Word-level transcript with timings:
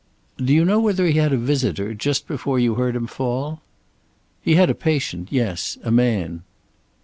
"Do 0.39 0.51
you 0.51 0.65
know 0.65 0.79
whether 0.79 1.05
he 1.05 1.19
had 1.19 1.31
a 1.31 1.37
visitor, 1.37 1.93
just 1.93 2.27
before 2.27 2.57
you 2.57 2.73
heard 2.73 2.95
him 2.95 3.05
fall?" 3.05 3.61
"He 4.41 4.55
had 4.55 4.67
a 4.71 4.73
patient, 4.73 5.27
yes. 5.29 5.77
A 5.83 5.91
man." 5.91 6.41